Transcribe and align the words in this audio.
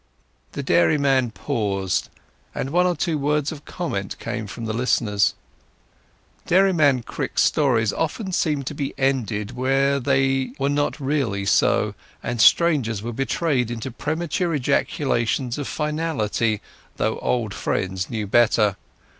The 0.53 0.63
dairyman 0.63 1.29
paused, 1.29 2.09
and 2.55 2.71
one 2.71 2.87
or 2.87 2.95
two 2.95 3.19
words 3.19 3.51
of 3.51 3.65
comment 3.65 4.17
came 4.17 4.47
from 4.47 4.65
the 4.65 4.73
listeners. 4.73 5.35
Dairyman 6.47 7.03
Crick's 7.03 7.43
stories 7.43 7.93
often 7.93 8.31
seemed 8.31 8.65
to 8.65 8.73
be 8.73 8.95
ended 8.97 9.51
when 9.51 10.01
they 10.01 10.53
were 10.57 10.69
not 10.69 10.99
really 10.99 11.45
so, 11.45 11.93
and 12.23 12.41
strangers 12.41 13.03
were 13.03 13.13
betrayed 13.13 13.69
into 13.69 13.91
premature 13.91 14.55
interjections 14.55 15.59
of 15.59 15.67
finality; 15.67 16.61
though 16.97 17.19
old 17.19 17.53
friends 17.53 18.09
knew 18.09 18.25
better. 18.25 18.77